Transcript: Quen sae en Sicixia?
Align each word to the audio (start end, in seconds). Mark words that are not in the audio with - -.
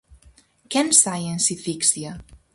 Quen 0.71 0.87
sae 1.01 1.25
en 1.35 1.39
Sicixia? 1.49 2.11